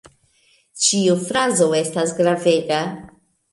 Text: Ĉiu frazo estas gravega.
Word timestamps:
Ĉiu 0.85 1.17
frazo 1.27 1.69
estas 1.83 2.17
gravega. 2.23 2.83